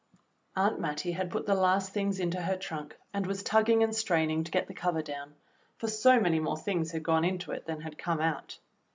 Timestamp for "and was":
3.13-3.43